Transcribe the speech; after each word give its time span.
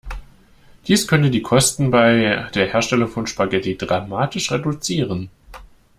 Dies 0.87 1.07
könnte 1.07 1.29
die 1.29 1.43
Kosten 1.43 1.91
bei 1.91 2.47
der 2.55 2.67
Herstellung 2.71 3.07
von 3.07 3.27
Spaghetti 3.27 3.77
dramatisch 3.77 4.51
reduzieren. 4.51 5.29